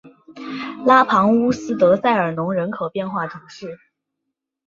[0.87, 3.77] 拉庞乌斯德塞尔农人口变化图示